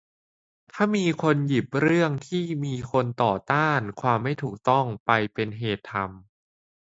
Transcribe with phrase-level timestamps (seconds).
[0.73, 6.05] ถ้ามีคนหยิบเรื่องที่มีคนต่อต้านความไม่ถูกต้องไปเป็นเหตุทำ